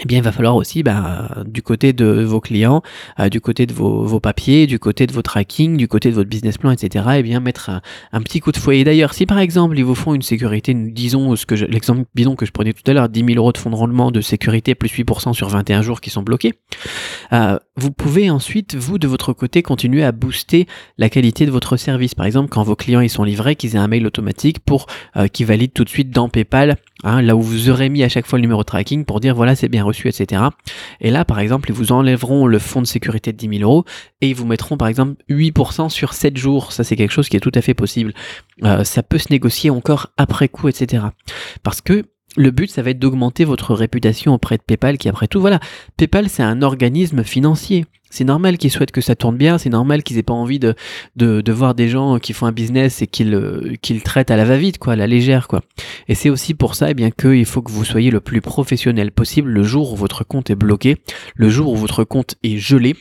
eh 0.01 0.07
bien, 0.07 0.19
il 0.19 0.25
va 0.25 0.33
falloir 0.33 0.57
aussi, 0.57 0.83
bah, 0.83 1.29
du 1.45 1.61
côté 1.61 1.93
de 1.93 2.07
vos 2.25 2.41
clients, 2.41 2.83
euh, 3.21 3.29
du 3.29 3.43
côté 3.43 3.67
de 3.67 3.75
vos, 3.75 4.21
papiers, 4.21 4.67
du 4.67 4.79
côté 4.79 5.07
de 5.07 5.13
vos 5.13 5.21
tracking, 5.21 5.77
du 5.77 5.87
côté 5.87 6.09
de 6.09 6.15
votre 6.15 6.31
business 6.31 6.57
plan, 6.57 6.71
etc., 6.71 7.05
eh 7.17 7.23
bien, 7.23 7.41
mettre 7.41 7.71
un, 8.13 8.23
petit 8.23 8.41
coup 8.41 8.53
de 8.53 8.57
foyer. 8.57 8.85
D'ailleurs, 8.85 9.13
si 9.13 9.27
par 9.27 9.39
exemple, 9.39 9.79
ils 9.79 9.85
vous 9.85 9.95
font 9.95 10.15
une 10.15 10.23
sécurité, 10.23 10.73
disons, 10.73 11.35
l'exemple 11.69 12.05
bidon 12.15 12.37
que 12.37 12.47
je 12.47 12.53
prenais 12.53 12.73
tout 12.73 12.91
à 12.91 12.95
l'heure, 12.95 13.11
10 13.11 13.21
000 13.21 13.37
euros 13.37 13.53
de 13.53 13.59
fonds 13.59 13.69
de 13.69 13.77
rendement 13.77 14.11
de 14.11 14.23
sécurité 14.23 14.75
plus 14.75 14.89
8% 14.89 15.35
sur 15.35 15.49
21 15.49 15.83
jours 15.83 16.01
qui 16.01 16.09
sont 16.09 16.23
bloqués, 16.23 16.55
euh, 17.35 17.59
vous 17.77 17.91
pouvez 17.91 18.31
ensuite, 18.31 18.75
vous, 18.75 18.99
de 18.99 19.07
votre 19.07 19.35
côté, 19.35 19.63
continuer 19.63 20.05
à 20.05 20.13
booster 20.13 20.67
la 20.97 21.11
qualité 21.11 21.45
de 21.45 21.51
votre 21.51 21.77
service. 21.77 22.15
Par 22.15 22.25
exemple, 22.25 22.49
quand 22.49 22.63
vos 22.63 22.77
clients 22.77 23.01
ils 23.01 23.11
sont 23.11 23.25
livrés, 23.25 23.57
qu'ils 23.57 23.77
aient 23.77 23.79
un 23.79 23.89
mail 23.89 24.07
automatique 24.07 24.61
pour 24.61 24.87
euh, 25.17 25.29
qu'ils 25.29 25.47
valident 25.47 25.73
tout 25.75 25.85
de 25.85 25.91
suite 25.91 26.11
dans 26.11 26.31
PayPal, 26.31 26.77
hein, 27.03 27.23
là 27.23 27.37
où 27.37 27.43
vous 27.43 27.71
aurez 27.71 27.89
mis 27.89 28.03
à 28.03 28.09
chaque 28.09 28.27
fois 28.27 28.39
le 28.39 28.43
numéro 28.43 28.61
de 28.61 28.67
tracking 28.67 29.05
pour 29.05 29.21
dire 29.21 29.35
voilà, 29.35 29.55
c'est 29.55 29.69
bien 29.69 29.85
reçu, 29.85 30.09
etc. 30.09 30.43
Et 31.01 31.11
là, 31.11 31.25
par 31.25 31.39
exemple, 31.39 31.71
ils 31.71 31.75
vous 31.75 31.93
enlèveront 31.93 32.47
le 32.47 32.59
fonds 32.59 32.81
de 32.83 32.87
sécurité 32.87 33.33
de 33.33 33.37
10 33.37 33.59
000 33.59 33.71
euros 33.71 33.85
et 34.21 34.29
ils 34.29 34.35
vous 34.35 34.47
mettront, 34.47 34.77
par 34.77 34.89
exemple, 34.89 35.23
8% 35.29 35.89
sur 35.89 36.15
7 36.15 36.37
jours. 36.37 36.73
Ça, 36.73 36.85
c'est 36.85 36.97
quelque 36.97 37.13
chose 37.13 37.29
qui 37.29 37.37
est 37.37 37.41
tout 37.41 37.53
à 37.55 37.63
fait 37.63 37.75
possible. 37.75 38.13
Euh, 38.65 38.85
ça 38.85 39.03
peut 39.03 39.19
se 39.19 39.29
négocier 39.31 39.71
encore 39.71 40.13
après 40.17 40.49
coup, 40.49 40.69
etc. 40.69 41.05
Parce 41.63 41.81
que 41.81 42.05
le 42.37 42.51
but, 42.51 42.71
ça 42.71 42.83
va 42.83 42.91
être 42.91 42.99
d'augmenter 42.99 43.45
votre 43.45 43.75
réputation 43.75 44.35
auprès 44.35 44.57
de 44.57 44.63
PayPal, 44.63 44.99
qui 44.99 45.09
après 45.09 45.29
tout, 45.29 45.41
voilà, 45.41 45.61
PayPal, 45.97 46.29
c'est 46.29 46.43
un 46.43 46.63
organisme 46.63 47.25
financier. 47.25 47.85
C'est 48.11 48.25
normal 48.25 48.59
qu'ils 48.59 48.71
souhaitent 48.71 48.93
que 48.93 49.01
ça 49.01 49.15
tourne 49.15 49.39
bien, 49.39 49.57
c'est 49.57 49.71
normal 49.71 50.03
qu'ils 50.03 50.19
aient 50.19 50.23
pas 50.23 50.35
envie 50.35 50.59
de, 50.59 50.75
de, 51.17 51.53
voir 51.53 51.75
des 51.75 51.89
gens 51.89 52.19
qui 52.19 52.35
font 52.35 52.45
un 52.45 52.53
business 52.53 53.01
et 53.01 53.07
qu'ils 53.07 53.35
euh, 53.35 53.75
qu'ils 53.81 54.03
traitent 54.03 54.31
à 54.31 54.37
la 54.37 54.45
va-vite, 54.45 54.77
quoi, 54.77 54.93
à 54.93 54.97
la 54.97 55.07
légère, 55.07 55.49
quoi. 55.49 55.63
Et 56.09 56.15
c'est 56.15 56.29
aussi 56.29 56.53
pour 56.53 56.75
ça, 56.75 56.91
eh 56.91 56.95
bien, 56.95 57.11
qu'il 57.11 57.47
faut 57.47 57.63
que 57.63 57.73
vous 57.73 57.87
soyez 57.87 58.11
le 58.11 58.21
plus 58.21 58.43
professionnel 58.43 59.13
possible 59.13 59.51
le 59.51 59.63
jour 59.63 59.95
où 59.95 59.97
votre 59.97 60.25
compte 60.25 60.51
est 60.51 60.55
bloqué, 60.55 60.99
le 61.35 61.49
jour 61.49 61.73
où 61.73 61.77
votre 61.77 62.05
compte 62.05 62.35
est 62.43 62.59
gelé. 62.59 62.97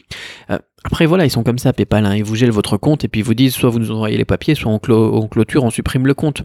Euh, 0.50 0.60
après, 0.86 1.06
voilà, 1.06 1.26
ils 1.26 1.30
sont 1.30 1.44
comme 1.44 1.60
ça, 1.60 1.74
PayPal, 1.74 2.06
hein, 2.06 2.16
ils 2.16 2.24
vous 2.24 2.36
gèlent 2.36 2.52
votre 2.52 2.78
compte 2.78 3.04
et 3.04 3.10
puis 3.10 3.20
ils 3.20 3.26
vous 3.26 3.34
disent 3.34 3.54
soit 3.54 3.70
vous 3.70 3.80
nous 3.80 3.92
envoyez 3.92 4.18
les 4.18 4.26
papiers, 4.26 4.56
soit 4.56 4.72
on 4.72 4.80
clôture, 4.80 5.66
on 5.66 5.70
supprime 5.72 6.08
le 6.08 6.14
compte. 6.14 6.44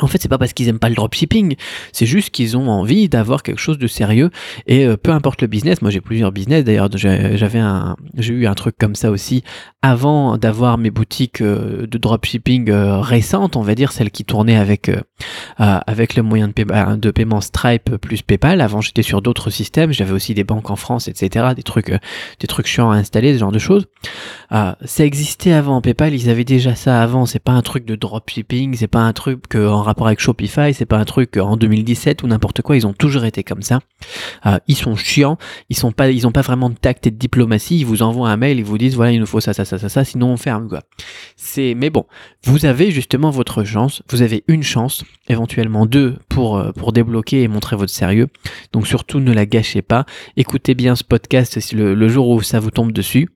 En 0.00 0.06
fait, 0.06 0.20
c'est 0.20 0.28
pas 0.28 0.38
parce 0.38 0.52
qu'ils 0.52 0.68
aiment 0.68 0.78
pas 0.78 0.88
le 0.88 0.94
dropshipping, 0.94 1.56
c'est 1.92 2.06
juste 2.06 2.30
qu'ils 2.30 2.56
ont 2.56 2.68
envie 2.68 3.08
d'avoir 3.08 3.42
quelque 3.42 3.60
chose 3.60 3.78
de 3.78 3.86
sérieux 3.86 4.30
et 4.66 4.86
euh, 4.86 4.96
peu 4.96 5.10
importe 5.10 5.42
le 5.42 5.48
business. 5.48 5.82
Moi, 5.82 5.90
j'ai 5.90 6.00
plusieurs 6.00 6.32
business 6.32 6.64
d'ailleurs. 6.64 6.88
J'avais 6.94 7.58
un, 7.58 7.96
j'ai 8.16 8.34
eu 8.34 8.46
un 8.46 8.54
truc 8.54 8.76
comme 8.78 8.94
ça 8.94 9.10
aussi 9.10 9.42
avant 9.82 10.36
d'avoir 10.36 10.78
mes 10.78 10.90
boutiques 10.90 11.40
euh, 11.40 11.86
de 11.86 11.98
dropshipping 11.98 12.70
euh, 12.70 13.00
récentes, 13.00 13.56
on 13.56 13.62
va 13.62 13.74
dire 13.74 13.92
celles 13.92 14.10
qui 14.10 14.24
tournaient 14.24 14.56
avec 14.56 14.90
avec 15.58 16.14
le 16.14 16.22
moyen 16.22 16.48
de, 16.48 17.10
paiement 17.10 17.40
Stripe 17.40 17.96
plus 17.96 18.22
PayPal. 18.22 18.60
Avant, 18.60 18.80
j'étais 18.80 19.02
sur 19.02 19.22
d'autres 19.22 19.50
systèmes. 19.50 19.92
J'avais 19.92 20.12
aussi 20.12 20.34
des 20.34 20.44
banques 20.44 20.70
en 20.70 20.76
France, 20.76 21.08
etc. 21.08 21.46
Des 21.56 21.62
trucs, 21.62 21.90
des 21.90 22.46
trucs 22.46 22.66
chiants 22.66 22.90
à 22.90 22.96
installer, 22.96 23.34
ce 23.34 23.40
genre 23.40 23.52
de 23.52 23.58
choses. 23.58 23.86
ça 24.50 25.04
existait 25.04 25.52
avant 25.52 25.80
PayPal. 25.80 26.14
Ils 26.14 26.30
avaient 26.30 26.44
déjà 26.44 26.74
ça 26.74 27.02
avant. 27.02 27.26
C'est 27.26 27.42
pas 27.42 27.52
un 27.52 27.62
truc 27.62 27.84
de 27.84 27.96
dropshipping. 27.96 28.76
C'est 28.76 28.86
pas 28.86 29.00
un 29.00 29.12
truc 29.12 29.48
que 29.48 29.58
rapport 29.88 30.06
avec 30.06 30.20
Shopify, 30.20 30.72
c'est 30.72 30.86
pas 30.86 30.98
un 30.98 31.04
truc 31.04 31.36
en 31.36 31.56
2017 31.56 32.22
ou 32.22 32.26
n'importe 32.26 32.62
quoi, 32.62 32.76
ils 32.76 32.86
ont 32.86 32.92
toujours 32.92 33.24
été 33.24 33.42
comme 33.42 33.62
ça. 33.62 33.80
Euh, 34.46 34.58
ils 34.68 34.76
sont 34.76 34.96
chiants, 34.96 35.38
ils 35.68 35.76
sont 35.76 35.92
pas, 35.92 36.10
ils 36.10 36.26
ont 36.26 36.32
pas 36.32 36.42
vraiment 36.42 36.70
de 36.70 36.76
tact 36.76 37.06
et 37.06 37.10
de 37.10 37.16
diplomatie, 37.16 37.78
ils 37.78 37.86
vous 37.86 38.02
envoient 38.02 38.30
un 38.30 38.36
mail, 38.36 38.58
ils 38.58 38.64
vous 38.64 38.78
disent 38.78 38.94
voilà, 38.94 39.12
il 39.12 39.20
nous 39.20 39.26
faut 39.26 39.40
ça, 39.40 39.52
ça, 39.52 39.64
ça, 39.64 39.78
ça, 39.78 39.88
ça, 39.88 40.04
sinon 40.04 40.28
on 40.28 40.36
ferme 40.36 40.68
quoi. 40.68 40.82
C'est, 41.36 41.74
mais 41.74 41.90
bon, 41.90 42.06
vous 42.44 42.66
avez 42.66 42.90
justement 42.90 43.30
votre 43.30 43.64
chance, 43.64 44.02
vous 44.10 44.22
avez 44.22 44.44
une 44.48 44.62
chance, 44.62 45.04
éventuellement 45.28 45.86
deux 45.86 46.16
pour, 46.28 46.58
euh, 46.58 46.72
pour 46.72 46.92
débloquer 46.92 47.42
et 47.42 47.48
montrer 47.48 47.76
votre 47.76 47.92
sérieux. 47.92 48.28
Donc 48.72 48.86
surtout 48.86 49.20
ne 49.20 49.32
la 49.32 49.46
gâchez 49.46 49.82
pas. 49.82 50.06
Écoutez 50.36 50.74
bien 50.74 50.96
ce 50.96 51.04
podcast 51.04 51.72
le, 51.72 51.94
le 51.94 52.08
jour 52.08 52.28
où 52.28 52.42
ça 52.42 52.60
vous 52.60 52.70
tombe 52.70 52.92
dessus 52.92 53.28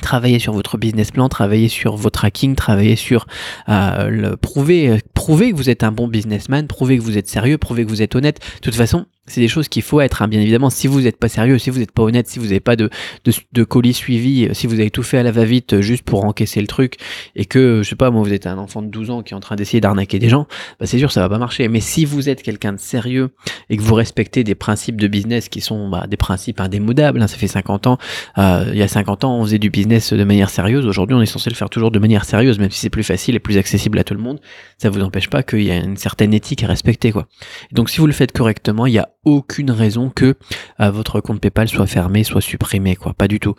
travailler 0.00 0.38
sur 0.38 0.52
votre 0.52 0.78
business 0.78 1.10
plan, 1.10 1.28
travailler 1.28 1.68
sur 1.68 1.96
votre 1.96 2.20
tracking, 2.20 2.54
travailler 2.54 2.96
sur 2.96 3.26
euh, 3.68 4.08
le 4.08 4.36
prouver, 4.36 5.00
prouver 5.14 5.52
que 5.52 5.56
vous 5.56 5.70
êtes 5.70 5.82
un 5.82 5.92
bon 5.92 6.08
businessman, 6.08 6.66
prouver 6.66 6.98
que 6.98 7.02
vous 7.02 7.18
êtes 7.18 7.28
sérieux, 7.28 7.58
prouver 7.58 7.84
que 7.84 7.90
vous 7.90 8.02
êtes 8.02 8.14
honnête. 8.14 8.40
De 8.56 8.60
toute 8.60 8.74
façon, 8.74 9.06
c'est 9.26 9.40
des 9.40 9.48
choses 9.48 9.68
qu'il 9.68 9.82
faut 9.82 10.00
être, 10.00 10.20
hein. 10.20 10.28
bien 10.28 10.40
évidemment. 10.40 10.68
Si 10.68 10.86
vous 10.86 11.00
n'êtes 11.00 11.16
pas 11.16 11.28
sérieux, 11.28 11.58
si 11.58 11.70
vous 11.70 11.78
n'êtes 11.78 11.92
pas 11.92 12.02
honnête, 12.02 12.28
si 12.28 12.38
vous 12.38 12.46
n'avez 12.46 12.60
pas 12.60 12.76
de, 12.76 12.90
de, 13.24 13.64
colis 13.64 13.94
suivi, 13.94 14.48
si 14.52 14.66
vous 14.66 14.80
avez 14.80 14.90
tout 14.90 15.02
fait 15.02 15.16
à 15.16 15.22
la 15.22 15.32
va-vite 15.32 15.74
euh, 15.74 15.80
juste 15.80 16.02
pour 16.02 16.24
encaisser 16.24 16.60
le 16.60 16.66
truc, 16.66 16.96
et 17.34 17.46
que, 17.46 17.80
je 17.82 17.88
sais 17.88 17.96
pas, 17.96 18.10
moi, 18.10 18.22
vous 18.22 18.32
êtes 18.34 18.46
un 18.46 18.58
enfant 18.58 18.82
de 18.82 18.88
12 18.88 19.10
ans 19.10 19.22
qui 19.22 19.32
est 19.32 19.36
en 19.36 19.40
train 19.40 19.56
d'essayer 19.56 19.80
d'arnaquer 19.80 20.18
des 20.18 20.28
gens, 20.28 20.46
bah, 20.78 20.86
c'est 20.86 20.98
sûr, 20.98 21.10
ça 21.10 21.20
va 21.22 21.30
pas 21.30 21.38
marcher. 21.38 21.68
Mais 21.68 21.80
si 21.80 22.04
vous 22.04 22.28
êtes 22.28 22.42
quelqu'un 22.42 22.74
de 22.74 22.78
sérieux 22.78 23.30
et 23.70 23.78
que 23.78 23.82
vous 23.82 23.94
respectez 23.94 24.44
des 24.44 24.54
principes 24.54 25.00
de 25.00 25.08
business 25.08 25.48
qui 25.48 25.62
sont 25.62 25.88
bah, 25.88 26.06
des 26.06 26.18
principes 26.18 26.60
indémodables, 26.60 27.22
hein, 27.22 27.26
ça 27.26 27.38
fait 27.38 27.46
50 27.46 27.86
ans, 27.86 27.98
euh, 28.36 28.66
il 28.72 28.78
y 28.78 28.82
a 28.82 28.88
50 28.88 29.24
ans, 29.24 29.38
on 29.38 29.44
faisait 29.44 29.58
du 29.58 29.70
business 29.70 30.12
de 30.12 30.24
manière 30.24 30.50
sérieuse. 30.50 30.86
Aujourd'hui, 30.86 31.16
on 31.16 31.22
est 31.22 31.26
censé 31.26 31.48
le 31.48 31.56
faire 31.56 31.70
toujours 31.70 31.90
de 31.90 31.98
manière 31.98 32.26
sérieuse, 32.26 32.58
même 32.58 32.70
si 32.70 32.80
c'est 32.80 32.90
plus 32.90 33.04
facile 33.04 33.34
et 33.36 33.40
plus 33.40 33.56
accessible 33.56 33.98
à 33.98 34.04
tout 34.04 34.14
le 34.14 34.20
monde. 34.20 34.38
Ça 34.76 34.90
vous 34.90 35.00
empêche 35.00 35.30
pas 35.30 35.42
qu'il 35.42 35.62
y 35.62 35.70
a 35.70 35.76
une 35.76 35.96
certaine 35.96 36.34
éthique 36.34 36.62
à 36.62 36.66
respecter, 36.66 37.10
quoi. 37.10 37.26
donc, 37.72 37.88
si 37.88 37.98
vous 37.98 38.06
le 38.06 38.12
faites 38.12 38.32
correctement, 38.32 38.84
il 38.86 38.92
y 38.92 38.98
a 38.98 39.08
aucune 39.24 39.70
raison 39.70 40.10
que 40.10 40.34
euh, 40.80 40.90
votre 40.90 41.20
compte 41.20 41.40
PayPal 41.40 41.68
soit 41.68 41.86
fermé, 41.86 42.24
soit 42.24 42.40
supprimé, 42.40 42.96
quoi. 42.96 43.14
Pas 43.14 43.28
du 43.28 43.40
tout. 43.40 43.54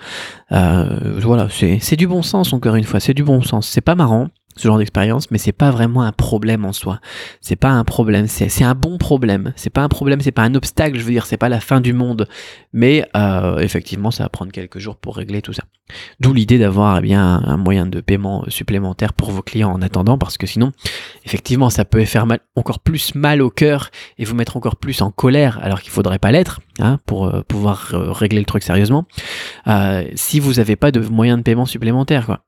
Euh, 0.52 1.20
voilà, 1.22 1.48
c'est 1.50 1.96
du 1.96 2.08
bon 2.08 2.22
sens, 2.22 2.54
encore 2.54 2.76
une 2.76 2.84
fois, 2.84 3.00
c'est 3.00 3.14
du 3.14 3.24
bon 3.24 3.42
sens. 3.42 3.68
C'est 3.68 3.82
pas 3.82 3.96
marrant, 3.96 4.30
ce 4.56 4.68
genre 4.68 4.78
d'expérience, 4.78 5.32
mais 5.32 5.38
c'est 5.38 5.52
pas 5.52 5.72
vraiment 5.72 6.02
un 6.04 6.12
problème 6.12 6.66
en 6.66 6.74
soi. 6.74 7.00
C'est 7.42 7.56
pas 7.56 7.70
un 7.70 7.84
problème, 7.84 8.28
c'est 8.28 8.64
un 8.64 8.76
bon 8.76 8.98
problème. 8.98 9.54
C'est 9.56 9.70
pas 9.70 9.82
un 9.82 9.90
problème, 9.90 10.22
c'est 10.22 10.32
pas 10.32 10.44
un 10.44 10.56
obstacle, 10.56 10.98
je 10.98 11.04
veux 11.04 11.12
dire, 11.12 11.26
c'est 11.26 11.38
pas 11.38 11.50
la 11.50 11.60
fin 11.60 11.82
du 11.82 11.94
monde. 11.94 12.28
Mais 12.74 13.08
euh, 13.16 13.58
effectivement, 13.60 14.12
ça 14.12 14.24
va 14.24 14.30
prendre 14.30 14.52
quelques 14.52 14.80
jours 14.80 14.96
pour 14.96 15.18
régler 15.18 15.42
tout 15.42 15.54
ça. 15.54 15.64
D'où 16.20 16.34
l'idée 16.34 16.58
d'avoir 16.58 16.98
eh 16.98 17.02
bien 17.02 17.44
un 17.46 17.58
moyen 17.58 17.86
de 17.86 18.02
paiement 18.02 18.46
supplémentaire 18.48 19.14
pour 19.14 19.32
vos 19.32 19.42
clients 19.42 19.72
en 19.72 19.82
attendant, 19.82 20.18
parce 20.18 20.38
que 20.38 20.48
sinon, 20.48 20.72
effectivement, 21.26 21.70
ça 21.70 21.86
peut 21.86 22.04
faire 22.06 22.26
mal, 22.26 22.40
encore 22.56 22.80
plus 22.80 23.14
mal 23.14 23.42
au 23.42 23.50
cœur 23.50 23.92
et 24.18 24.26
vous 24.26 24.36
mettre 24.36 24.58
encore 24.58 24.78
plus 24.78 25.02
en 25.02 25.12
colère, 25.12 25.60
alors 25.62 25.82
qu'il 25.82 25.92
faudrait 25.92 26.20
pas 26.20 26.32
l'être, 26.32 26.62
hein, 26.80 27.00
pour 27.06 27.28
euh, 27.28 27.42
pouvoir 27.48 27.92
euh, 27.94 28.12
régler 28.12 28.40
le 28.40 28.46
truc 28.46 28.64
sérieusement. 28.64 29.06
si 30.16 30.40
vous 30.40 30.54
n'avez 30.54 30.76
pas 30.76 30.92
de 30.92 31.02
moyen 31.02 31.38
de 31.38 31.44
paiement 31.44 31.66
supplémentaire, 31.66 32.26
quoi. 32.26 32.42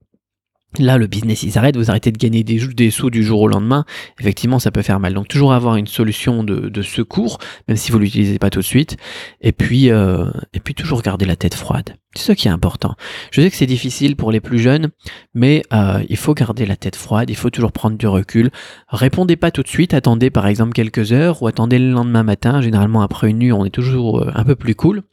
Là, 0.80 0.98
le 0.98 1.08
business 1.08 1.44
il 1.44 1.52
s'arrête, 1.52 1.78
vous 1.78 1.90
arrêtez 1.90 2.12
de 2.12 2.18
gagner 2.18 2.44
des, 2.44 2.60
des 2.68 2.92
sous 2.92 3.10
du 3.10 3.24
jour 3.24 3.42
au 3.42 3.48
lendemain. 3.48 3.86
Effectivement, 4.20 4.60
ça 4.60 4.70
peut 4.70 4.82
faire 4.82 5.00
mal. 5.00 5.14
Donc, 5.14 5.28
toujours 5.28 5.54
avoir 5.54 5.78
une 5.78 5.88
solution 5.88 6.44
de, 6.44 6.82
secours, 6.82 7.40
même 7.68 7.78
si 7.78 7.92
vous 7.92 7.98
l'utilisez 7.98 8.38
pas 8.38 8.50
tout 8.50 8.60
de 8.60 8.66
suite. 8.66 8.98
Et 9.42 9.54
puis, 9.54 9.90
euh, 9.90 10.30
et 10.54 10.60
puis 10.60 10.76
toujours 10.76 11.02
garder 11.02 11.26
la 11.26 11.36
tête 11.36 11.56
froide. 11.56 11.96
C'est 12.16 12.28
ça 12.28 12.36
qui 12.36 12.48
est 12.48 12.52
important. 12.52 12.96
Je 13.32 13.42
sais 13.42 13.50
que 13.50 13.56
c'est 13.56 13.66
difficile 13.66 14.16
pour 14.16 14.32
les 14.32 14.40
plus 14.40 14.60
jeunes, 14.60 14.90
mais 15.34 15.64
euh, 15.74 16.04
il 16.10 16.18
faut 16.18 16.34
garder 16.34 16.66
la 16.66 16.76
tête 16.76 16.96
froide. 16.96 17.30
Il 17.30 17.36
faut 17.36 17.50
toujours 17.50 17.72
prendre 17.72 17.98
du 17.98 18.08
recul. 18.08 18.52
Répondez 18.90 19.36
pas 19.36 19.52
tout 19.52 19.64
de 19.64 19.68
suite. 19.68 19.94
Attendez 19.94 20.30
par 20.30 20.48
exemple 20.48 20.74
quelques 20.74 21.12
heures 21.12 21.42
ou 21.42 21.48
attendez 21.48 21.80
le 21.80 21.92
lendemain 21.92 22.24
matin. 22.24 22.62
Généralement, 22.62 23.02
après 23.02 23.30
une 23.30 23.40
nuit, 23.40 23.52
on 23.52 23.66
est 23.66 23.72
toujours 23.72 24.22
euh, 24.22 24.32
un 24.36 24.44
peu 24.44 24.56
plus 24.56 24.76
cool. 24.76 25.04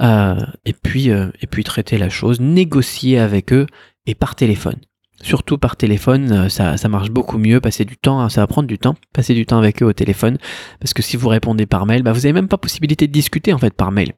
et 0.00 0.72
puis, 0.72 1.08
et 1.08 1.46
puis 1.50 1.64
traiter 1.64 1.98
la 1.98 2.08
chose, 2.08 2.40
négocier 2.40 3.18
avec 3.18 3.52
eux 3.52 3.66
et 4.08 4.14
par 4.14 4.34
téléphone. 4.34 4.76
Surtout 5.20 5.58
par 5.58 5.76
téléphone, 5.76 6.32
euh, 6.32 6.48
ça, 6.48 6.76
ça, 6.76 6.88
marche 6.88 7.10
beaucoup 7.10 7.38
mieux. 7.38 7.60
Passer 7.60 7.84
du 7.84 7.96
temps, 7.96 8.20
hein, 8.20 8.28
ça 8.28 8.40
va 8.40 8.46
prendre 8.46 8.68
du 8.68 8.78
temps. 8.78 8.94
Passer 9.12 9.34
du 9.34 9.46
temps 9.46 9.58
avec 9.58 9.82
eux 9.82 9.86
au 9.86 9.92
téléphone, 9.92 10.38
parce 10.80 10.94
que 10.94 11.02
si 11.02 11.16
vous 11.16 11.28
répondez 11.28 11.66
par 11.66 11.86
mail, 11.86 12.02
bah 12.02 12.12
vous 12.12 12.24
avez 12.24 12.32
même 12.32 12.48
pas 12.48 12.56
possibilité 12.56 13.06
de 13.06 13.12
discuter 13.12 13.52
en 13.52 13.58
fait 13.58 13.74
par 13.74 13.92
mail. 13.92 14.12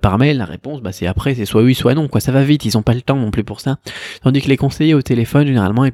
par 0.00 0.18
mail, 0.18 0.38
la 0.38 0.46
réponse, 0.46 0.80
bah 0.80 0.90
c'est 0.90 1.06
après, 1.06 1.34
c'est 1.34 1.44
soit 1.44 1.62
oui, 1.62 1.74
soit 1.74 1.94
non. 1.94 2.08
Quoi, 2.08 2.20
ça 2.20 2.32
va 2.32 2.42
vite. 2.42 2.64
Ils 2.64 2.78
ont 2.78 2.82
pas 2.82 2.94
le 2.94 3.02
temps 3.02 3.16
non 3.16 3.30
plus 3.30 3.44
pour 3.44 3.60
ça. 3.60 3.76
Tandis 4.22 4.40
que 4.40 4.48
les 4.48 4.56
conseillers 4.56 4.94
au 4.94 5.02
téléphone, 5.02 5.46
généralement, 5.46 5.86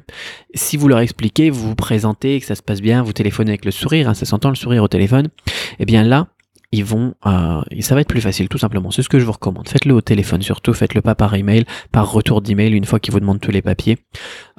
si 0.53 0.77
vous 0.77 0.87
leur 0.87 0.99
expliquez, 0.99 1.49
vous 1.49 1.67
vous 1.67 1.75
présentez, 1.75 2.39
que 2.39 2.45
ça 2.45 2.55
se 2.55 2.63
passe 2.63 2.81
bien, 2.81 3.03
vous 3.03 3.13
téléphonez 3.13 3.51
avec 3.51 3.65
le 3.65 3.71
sourire, 3.71 4.09
hein, 4.09 4.13
ça 4.13 4.25
s'entend 4.25 4.49
le 4.49 4.55
sourire 4.55 4.83
au 4.83 4.87
téléphone. 4.87 5.27
Et 5.27 5.81
eh 5.81 5.85
bien 5.85 6.03
là, 6.03 6.29
ils 6.75 6.83
vont, 6.83 7.13
euh, 7.25 7.61
ça 7.79 7.95
va 7.95 8.01
être 8.01 8.07
plus 8.07 8.21
facile, 8.21 8.49
tout 8.49 8.57
simplement. 8.57 8.91
C'est 8.91 9.01
ce 9.01 9.09
que 9.09 9.19
je 9.19 9.25
vous 9.25 9.31
recommande. 9.31 9.67
Faites-le 9.67 9.93
au 9.93 10.01
téléphone, 10.01 10.41
surtout. 10.41 10.73
Faites-le 10.73 11.01
pas 11.01 11.15
par 11.15 11.33
email, 11.33 11.65
par 11.91 12.11
retour 12.11 12.41
d'email, 12.41 12.73
une 12.73 12.85
fois 12.85 12.99
qu'ils 12.99 13.13
vous 13.13 13.19
demandent 13.19 13.39
tous 13.39 13.51
les 13.51 13.61
papiers. 13.61 13.97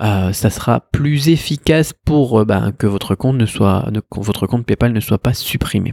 Euh, 0.00 0.32
ça 0.32 0.50
sera 0.50 0.80
plus 0.80 1.28
efficace 1.28 1.92
pour 1.92 2.40
euh, 2.40 2.44
ben, 2.44 2.72
que 2.72 2.86
votre 2.86 3.14
compte 3.14 3.36
ne 3.36 3.46
soit, 3.46 3.90
votre 4.16 4.46
compte 4.46 4.64
PayPal 4.64 4.92
ne 4.92 5.00
soit 5.00 5.18
pas 5.18 5.34
supprimé. 5.34 5.92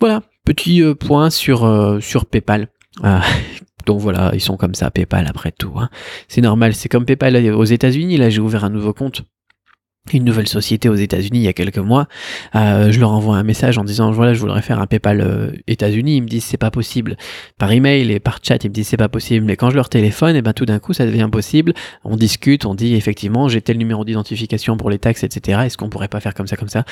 Voilà, 0.00 0.22
petit 0.44 0.82
point 0.98 1.30
sur 1.30 1.98
sur 2.02 2.26
PayPal. 2.26 2.68
Donc 3.86 4.00
voilà, 4.00 4.32
ils 4.34 4.40
sont 4.40 4.56
comme 4.56 4.74
ça, 4.74 4.90
PayPal 4.90 5.26
après 5.28 5.52
tout. 5.52 5.72
Hein. 5.76 5.88
C'est 6.26 6.40
normal, 6.40 6.74
c'est 6.74 6.88
comme 6.88 7.04
PayPal 7.04 7.54
aux 7.54 7.64
États-Unis. 7.64 8.16
Là, 8.16 8.30
j'ai 8.30 8.40
ouvert 8.40 8.64
un 8.64 8.70
nouveau 8.70 8.92
compte 8.92 9.22
une 10.14 10.24
nouvelle 10.24 10.48
société 10.48 10.88
aux 10.88 10.94
États-Unis 10.94 11.40
il 11.40 11.44
y 11.44 11.48
a 11.48 11.52
quelques 11.52 11.78
mois. 11.78 12.08
Euh, 12.54 12.92
je 12.92 13.00
leur 13.00 13.12
envoie 13.12 13.36
un 13.36 13.42
message 13.42 13.78
en 13.78 13.84
disant 13.84 14.10
voilà 14.10 14.34
je 14.34 14.40
voudrais 14.40 14.62
faire 14.62 14.80
un 14.80 14.86
PayPal 14.86 15.20
euh, 15.20 15.52
États-Unis. 15.66 16.16
Ils 16.16 16.22
me 16.22 16.28
disent 16.28 16.44
c'est 16.44 16.56
pas 16.56 16.70
possible. 16.70 17.16
Par 17.58 17.72
email 17.72 18.10
et 18.10 18.20
par 18.20 18.38
chat 18.42 18.62
ils 18.64 18.68
me 18.68 18.74
disent 18.74 18.88
c'est 18.88 18.96
pas 18.96 19.08
possible. 19.08 19.44
Mais 19.46 19.56
quand 19.56 19.70
je 19.70 19.76
leur 19.76 19.88
téléphone 19.88 20.34
et 20.34 20.38
eh 20.38 20.42
ben 20.42 20.52
tout 20.52 20.66
d'un 20.66 20.78
coup 20.78 20.92
ça 20.92 21.06
devient 21.06 21.28
possible. 21.30 21.72
On 22.04 22.16
discute, 22.16 22.64
on 22.64 22.74
dit 22.74 22.94
effectivement 22.94 23.48
j'ai 23.48 23.60
tel 23.60 23.78
numéro 23.78 24.04
d'identification 24.04 24.76
pour 24.76 24.90
les 24.90 24.98
taxes 24.98 25.24
etc. 25.24 25.60
Est-ce 25.66 25.76
qu'on 25.76 25.88
pourrait 25.88 26.08
pas 26.08 26.20
faire 26.20 26.34
comme 26.34 26.46
ça 26.46 26.56
comme 26.56 26.68
ça? 26.68 26.84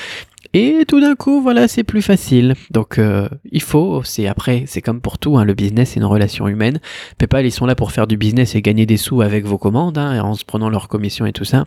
Et 0.57 0.85
tout 0.87 1.01
d'un 1.01 1.15
coup 1.15 1.41
voilà 1.41 1.67
c'est 1.67 1.83
plus 1.83 2.01
facile. 2.01 2.55
Donc 2.71 2.97
euh, 2.97 3.27
il 3.51 3.61
faut 3.61 4.03
c'est 4.03 4.25
après 4.25 4.63
c'est 4.67 4.81
comme 4.81 5.01
pour 5.01 5.17
tout 5.17 5.37
hein, 5.37 5.43
le 5.43 5.53
business 5.53 5.89
c'est 5.89 5.99
une 5.99 6.05
relation 6.05 6.47
humaine. 6.47 6.79
PayPal 7.17 7.45
ils 7.45 7.51
sont 7.51 7.65
là 7.65 7.75
pour 7.75 7.91
faire 7.91 8.07
du 8.07 8.15
business 8.15 8.55
et 8.55 8.61
gagner 8.61 8.85
des 8.85 8.95
sous 8.95 9.21
avec 9.21 9.45
vos 9.45 9.57
commandes 9.57 9.97
hein, 9.97 10.21
en 10.23 10.33
se 10.33 10.45
prenant 10.45 10.69
leur 10.69 10.87
commission 10.87 11.25
et 11.25 11.33
tout 11.33 11.43
ça. 11.43 11.65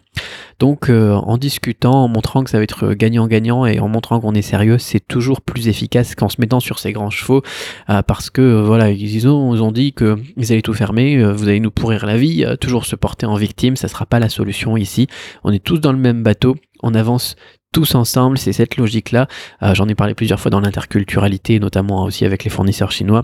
Donc 0.59 0.88
en 0.90 1.37
discutant, 1.37 2.04
en 2.04 2.09
montrant 2.09 2.42
que 2.42 2.50
ça 2.50 2.57
va 2.59 2.64
être 2.64 2.95
gagnant-gagnant 2.95 3.66
et 3.66 3.78
en 3.78 3.88
montrant 3.88 4.21
qu'on 4.21 4.35
est 4.35 4.42
sérieux, 4.42 4.78
c'est 4.78 5.07
toujours 5.07 5.40
plus 5.40 5.68
efficace 5.68 6.14
qu'en 6.14 6.28
se 6.28 6.40
mettant 6.40 6.61
sur 6.61 6.78
ses 6.78 6.92
grands 6.92 7.11
chevaux 7.11 7.42
euh, 7.90 8.02
parce 8.02 8.30
que 8.30 8.40
euh, 8.40 8.62
voilà, 8.62 8.90
ils 8.90 9.28
ont, 9.28 9.50
ont 9.52 9.73
dit 9.73 9.92
qu'ils 9.92 10.52
allaient 10.52 10.62
tout 10.62 10.75
fermer, 10.75 11.16
euh, 11.16 11.33
vous 11.33 11.49
allez 11.49 11.61
nous 11.61 11.71
pourrir 11.71 12.07
la 12.07 12.16
vie, 12.16 12.45
toujours 12.61 12.87
se 12.87 12.97
porter 12.97 13.26
en 13.26 13.37
victime, 13.37 13.76
ça 13.76 13.88
sera 13.88 14.07
pas 14.07 14.18
la 14.18 14.28
solution 14.28 14.76
ici. 14.76 15.07
On 15.45 15.52
est 15.52 15.62
tous 15.62 15.78
dans 15.78 15.92
le 15.92 15.99
même 15.99 16.23
bateau, 16.23 16.57
on 16.83 16.95
avance 16.95 17.37
tous 17.73 17.95
ensemble, 17.95 18.39
c'est 18.39 18.53
cette 18.53 18.77
logique-là. 18.77 19.29
J'en 19.75 19.89
ai 19.89 19.95
parlé 19.95 20.15
plusieurs 20.15 20.41
fois 20.41 20.51
dans 20.51 20.61
l'interculturalité, 20.61 21.61
notamment 21.61 22.05
aussi 22.05 22.25
avec 22.25 22.45
les 22.45 22.51
fournisseurs 22.51 22.91
chinois. 22.91 23.23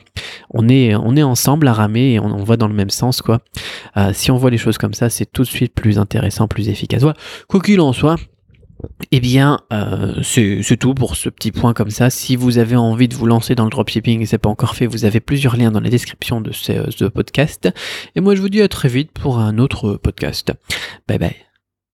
On 0.51 0.69
est, 0.69 0.95
on 0.95 1.17
est 1.17 1.23
ensemble 1.23 1.69
à 1.69 1.73
ramer 1.73 2.13
et 2.13 2.21
on, 2.21 2.27
on 2.27 2.45
va 2.45 2.57
dans 2.57 2.69
le 2.69 2.75
même 2.75 2.91
sens, 2.91 3.23
quoi. 3.23 3.41
si 4.13 4.31
on 4.31 4.37
voit 4.37 4.51
les 4.51 4.59
choses 4.59 4.79
comme 4.79 4.95
ça, 4.95 5.09
c'est 5.09 5.27
tout 5.27 5.43
de 5.43 5.49
suite 5.49 5.75
plus 5.75 5.99
intéressant, 5.99 6.49
plus 6.49 6.69
efficace. 6.69 7.03
Voilà. 7.03 7.17
Quoi 7.49 7.61
qu'il 7.61 7.81
en 7.81 7.93
soit, 7.93 8.17
eh 9.11 9.21
bien, 9.21 9.61
euh, 9.73 10.21
c'est 10.23 10.77
tout 10.77 10.95
pour 10.95 11.17
ce 11.17 11.29
petit 11.29 11.53
point 11.53 11.73
comme 11.73 11.91
ça. 11.91 12.11
Si 12.11 12.37
vous 12.37 12.59
avez 12.59 12.77
envie 12.77 13.09
de 13.09 13.15
vous 13.15 13.27
lancer 13.27 13.55
dans 13.55 13.65
le 13.65 13.71
dropshipping 13.71 14.21
et 14.21 14.27
c'est 14.27 14.39
pas 14.39 14.49
encore 14.49 14.75
fait, 14.75 14.87
vous 14.87 15.05
avez 15.05 15.21
plusieurs 15.21 15.57
liens 15.57 15.71
dans 15.71 15.81
la 15.81 15.91
description 15.91 16.41
de 16.41 16.53
ce 16.53 17.05
podcast. 17.05 17.69
Et 18.15 18.21
moi, 18.21 18.35
je 18.35 18.41
vous 18.41 18.49
dis 18.49 18.63
à 18.63 18.69
très 18.69 18.89
vite 18.89 19.13
pour 19.13 19.39
un 19.39 19.59
autre 19.59 19.95
podcast. 19.95 20.53
Bye 21.09 21.19
bye. 21.19 21.54